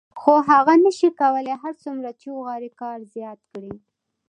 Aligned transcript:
خو 0.19 0.33
هغه 0.49 0.73
نشي 0.83 1.09
کولای 1.19 1.55
هر 1.63 1.73
څومره 1.83 2.09
چې 2.19 2.27
وغواړي 2.31 2.69
کار 2.81 2.99
زیات 3.13 3.39
کړي 3.51 3.73